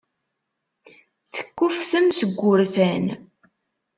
Tekkufftem 1.33 2.07
seg 2.19 2.29
wurfan. 2.39 3.05